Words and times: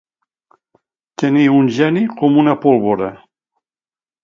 Tenir 1.23 1.43
un 1.59 1.69
geni 1.77 2.03
com 2.23 2.41
una 2.47 2.57
pólvora. 2.67 3.13